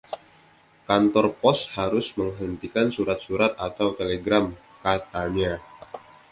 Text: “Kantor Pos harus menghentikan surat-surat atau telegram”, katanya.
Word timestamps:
“Kantor 0.89 1.25
Pos 1.39 1.59
harus 1.77 2.07
menghentikan 2.19 2.87
surat-surat 2.95 3.51
atau 3.67 3.87
telegram”, 3.99 4.45
katanya. 4.83 5.53